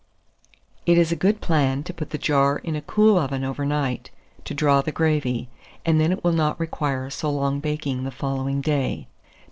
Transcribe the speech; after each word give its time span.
It 0.87 0.97
is 0.97 1.11
a 1.11 1.15
good 1.15 1.41
plan 1.41 1.83
to 1.83 1.93
put 1.93 2.09
the 2.09 2.17
jar 2.17 2.57
in 2.57 2.75
a 2.75 2.81
cool 2.81 3.19
oven 3.19 3.43
over 3.43 3.63
night, 3.67 4.09
to 4.45 4.55
draw 4.55 4.81
the 4.81 4.91
gravy; 4.91 5.47
and 5.85 6.01
then 6.01 6.11
it 6.11 6.23
will 6.23 6.31
not 6.33 6.59
require 6.59 7.11
so 7.11 7.29
long 7.29 7.59
baking 7.59 8.03
the 8.03 8.09
following 8.09 8.61
day. 8.61 9.07